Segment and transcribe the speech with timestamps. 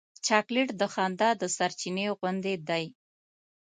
[0.25, 2.85] چاکلېټ د خندا د سرچېنې غوندې دی.